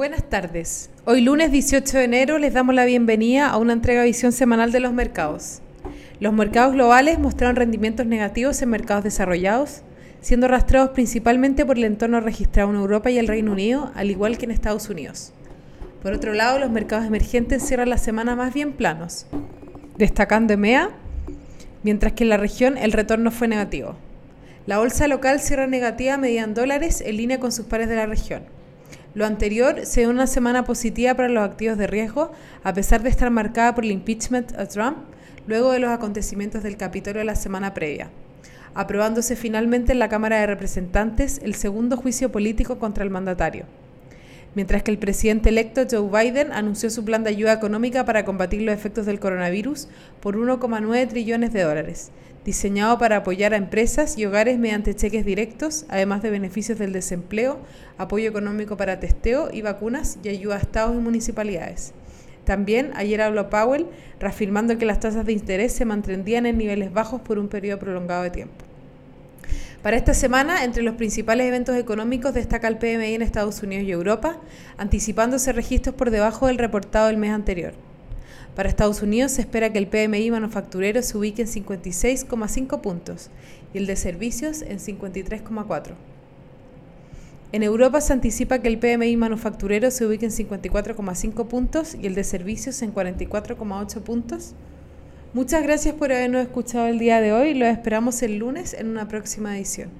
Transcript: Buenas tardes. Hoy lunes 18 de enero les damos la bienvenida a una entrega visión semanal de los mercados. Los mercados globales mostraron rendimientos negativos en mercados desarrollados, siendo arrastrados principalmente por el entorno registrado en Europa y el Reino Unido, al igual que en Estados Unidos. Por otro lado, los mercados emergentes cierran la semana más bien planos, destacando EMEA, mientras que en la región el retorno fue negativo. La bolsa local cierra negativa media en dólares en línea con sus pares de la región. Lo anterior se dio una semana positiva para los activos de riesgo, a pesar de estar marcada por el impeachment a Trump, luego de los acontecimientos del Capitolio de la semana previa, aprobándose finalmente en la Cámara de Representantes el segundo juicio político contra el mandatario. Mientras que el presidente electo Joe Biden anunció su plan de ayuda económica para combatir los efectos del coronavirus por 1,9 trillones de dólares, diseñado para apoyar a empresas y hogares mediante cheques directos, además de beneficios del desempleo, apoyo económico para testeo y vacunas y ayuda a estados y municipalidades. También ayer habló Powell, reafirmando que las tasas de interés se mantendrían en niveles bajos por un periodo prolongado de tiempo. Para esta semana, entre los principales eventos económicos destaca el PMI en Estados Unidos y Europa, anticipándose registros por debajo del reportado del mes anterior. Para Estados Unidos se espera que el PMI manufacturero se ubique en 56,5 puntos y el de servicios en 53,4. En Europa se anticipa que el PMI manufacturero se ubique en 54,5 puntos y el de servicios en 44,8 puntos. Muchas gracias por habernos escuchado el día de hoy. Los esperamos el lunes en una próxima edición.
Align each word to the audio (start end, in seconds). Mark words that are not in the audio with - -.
Buenas 0.00 0.22
tardes. 0.22 0.88
Hoy 1.04 1.20
lunes 1.20 1.52
18 1.52 1.98
de 1.98 2.04
enero 2.04 2.38
les 2.38 2.54
damos 2.54 2.74
la 2.74 2.86
bienvenida 2.86 3.50
a 3.50 3.58
una 3.58 3.74
entrega 3.74 4.02
visión 4.02 4.32
semanal 4.32 4.72
de 4.72 4.80
los 4.80 4.94
mercados. 4.94 5.60
Los 6.20 6.32
mercados 6.32 6.72
globales 6.72 7.18
mostraron 7.18 7.54
rendimientos 7.54 8.06
negativos 8.06 8.62
en 8.62 8.70
mercados 8.70 9.04
desarrollados, 9.04 9.82
siendo 10.22 10.46
arrastrados 10.46 10.92
principalmente 10.92 11.66
por 11.66 11.76
el 11.76 11.84
entorno 11.84 12.18
registrado 12.20 12.70
en 12.70 12.76
Europa 12.76 13.10
y 13.10 13.18
el 13.18 13.28
Reino 13.28 13.52
Unido, 13.52 13.92
al 13.94 14.10
igual 14.10 14.38
que 14.38 14.46
en 14.46 14.52
Estados 14.52 14.88
Unidos. 14.88 15.34
Por 16.02 16.14
otro 16.14 16.32
lado, 16.32 16.58
los 16.58 16.70
mercados 16.70 17.04
emergentes 17.04 17.62
cierran 17.62 17.90
la 17.90 17.98
semana 17.98 18.34
más 18.34 18.54
bien 18.54 18.72
planos, 18.72 19.26
destacando 19.98 20.54
EMEA, 20.54 20.92
mientras 21.82 22.14
que 22.14 22.24
en 22.24 22.30
la 22.30 22.38
región 22.38 22.78
el 22.78 22.92
retorno 22.92 23.30
fue 23.30 23.48
negativo. 23.48 23.96
La 24.64 24.78
bolsa 24.78 25.08
local 25.08 25.40
cierra 25.40 25.66
negativa 25.66 26.16
media 26.16 26.44
en 26.44 26.54
dólares 26.54 27.02
en 27.04 27.18
línea 27.18 27.38
con 27.38 27.52
sus 27.52 27.66
pares 27.66 27.90
de 27.90 27.96
la 27.96 28.06
región. 28.06 28.59
Lo 29.12 29.26
anterior 29.26 29.86
se 29.86 30.00
dio 30.00 30.10
una 30.10 30.28
semana 30.28 30.64
positiva 30.64 31.14
para 31.14 31.28
los 31.28 31.42
activos 31.42 31.76
de 31.76 31.88
riesgo, 31.88 32.30
a 32.62 32.72
pesar 32.74 33.02
de 33.02 33.08
estar 33.08 33.28
marcada 33.30 33.74
por 33.74 33.84
el 33.84 33.90
impeachment 33.90 34.56
a 34.56 34.66
Trump, 34.66 34.98
luego 35.48 35.72
de 35.72 35.80
los 35.80 35.90
acontecimientos 35.90 36.62
del 36.62 36.76
Capitolio 36.76 37.18
de 37.18 37.24
la 37.24 37.34
semana 37.34 37.74
previa, 37.74 38.10
aprobándose 38.72 39.34
finalmente 39.34 39.90
en 39.90 39.98
la 39.98 40.08
Cámara 40.08 40.38
de 40.38 40.46
Representantes 40.46 41.40
el 41.42 41.56
segundo 41.56 41.96
juicio 41.96 42.30
político 42.30 42.78
contra 42.78 43.02
el 43.02 43.10
mandatario. 43.10 43.64
Mientras 44.56 44.82
que 44.82 44.90
el 44.90 44.98
presidente 44.98 45.48
electo 45.48 45.82
Joe 45.88 46.10
Biden 46.10 46.52
anunció 46.52 46.90
su 46.90 47.04
plan 47.04 47.22
de 47.22 47.30
ayuda 47.30 47.52
económica 47.52 48.04
para 48.04 48.24
combatir 48.24 48.62
los 48.62 48.74
efectos 48.74 49.06
del 49.06 49.20
coronavirus 49.20 49.86
por 50.20 50.36
1,9 50.36 51.08
trillones 51.08 51.52
de 51.52 51.62
dólares, 51.62 52.10
diseñado 52.44 52.98
para 52.98 53.18
apoyar 53.18 53.54
a 53.54 53.58
empresas 53.58 54.18
y 54.18 54.26
hogares 54.26 54.58
mediante 54.58 54.96
cheques 54.96 55.24
directos, 55.24 55.86
además 55.88 56.22
de 56.22 56.30
beneficios 56.30 56.80
del 56.80 56.92
desempleo, 56.92 57.60
apoyo 57.96 58.28
económico 58.28 58.76
para 58.76 58.98
testeo 58.98 59.50
y 59.52 59.62
vacunas 59.62 60.18
y 60.24 60.30
ayuda 60.30 60.56
a 60.56 60.60
estados 60.60 60.96
y 60.96 60.98
municipalidades. 60.98 61.92
También 62.44 62.90
ayer 62.94 63.20
habló 63.20 63.50
Powell, 63.50 63.86
reafirmando 64.18 64.76
que 64.78 64.86
las 64.86 64.98
tasas 64.98 65.26
de 65.26 65.32
interés 65.32 65.72
se 65.72 65.84
mantendrían 65.84 66.46
en 66.46 66.58
niveles 66.58 66.92
bajos 66.92 67.20
por 67.20 67.38
un 67.38 67.46
periodo 67.46 67.78
prolongado 67.78 68.24
de 68.24 68.30
tiempo. 68.30 68.69
Para 69.82 69.96
esta 69.96 70.12
semana, 70.12 70.64
entre 70.64 70.82
los 70.82 70.96
principales 70.96 71.46
eventos 71.46 71.74
económicos 71.74 72.34
destaca 72.34 72.68
el 72.68 72.76
PMI 72.76 73.14
en 73.14 73.22
Estados 73.22 73.62
Unidos 73.62 73.86
y 73.86 73.92
Europa, 73.92 74.36
anticipándose 74.76 75.54
registros 75.54 75.94
por 75.94 76.10
debajo 76.10 76.48
del 76.48 76.58
reportado 76.58 77.06
del 77.06 77.16
mes 77.16 77.30
anterior. 77.30 77.72
Para 78.54 78.68
Estados 78.68 79.00
Unidos 79.00 79.32
se 79.32 79.40
espera 79.40 79.72
que 79.72 79.78
el 79.78 79.86
PMI 79.86 80.30
manufacturero 80.32 81.00
se 81.00 81.16
ubique 81.16 81.40
en 81.40 81.48
56,5 81.48 82.80
puntos 82.82 83.30
y 83.72 83.78
el 83.78 83.86
de 83.86 83.96
servicios 83.96 84.60
en 84.60 84.80
53,4. 84.80 85.94
En 87.52 87.62
Europa 87.62 88.02
se 88.02 88.12
anticipa 88.12 88.58
que 88.58 88.68
el 88.68 88.78
PMI 88.78 89.16
manufacturero 89.16 89.90
se 89.90 90.04
ubique 90.04 90.26
en 90.26 90.32
54,5 90.32 91.46
puntos 91.46 91.94
y 91.94 92.06
el 92.06 92.14
de 92.14 92.24
servicios 92.24 92.82
en 92.82 92.92
44,8 92.92 94.02
puntos. 94.02 94.52
Muchas 95.32 95.62
gracias 95.62 95.94
por 95.94 96.10
habernos 96.10 96.42
escuchado 96.42 96.88
el 96.88 96.98
día 96.98 97.20
de 97.20 97.32
hoy. 97.32 97.54
Los 97.54 97.68
esperamos 97.68 98.20
el 98.22 98.38
lunes 98.38 98.74
en 98.74 98.88
una 98.88 99.06
próxima 99.06 99.56
edición. 99.56 99.90